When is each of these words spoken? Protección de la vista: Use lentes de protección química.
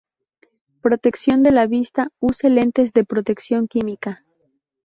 Protección 0.81 1.43
de 1.43 1.51
la 1.51 1.67
vista: 1.67 2.09
Use 2.19 2.49
lentes 2.49 2.91
de 2.91 3.05
protección 3.05 3.67
química. 3.67 4.25